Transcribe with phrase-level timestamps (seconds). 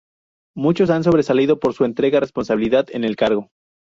[0.57, 3.49] Muchos han sobresalido por su entrega, responsabilidad en el cargo.